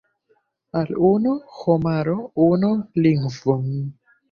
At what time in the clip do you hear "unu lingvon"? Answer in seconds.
2.49-3.73